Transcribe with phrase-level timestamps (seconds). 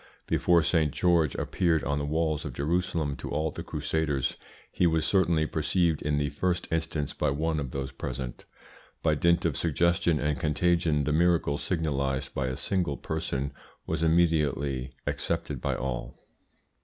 [0.25, 0.91] Before St.
[0.91, 4.35] George appeared on the walls of Jerusalem to all the Crusaders
[4.71, 8.45] he was certainly perceived in the first instance by one of those present.
[9.03, 13.53] By dint of suggestion and contagion the miracle signalised by a single person
[13.85, 16.19] was immediately accepted by all.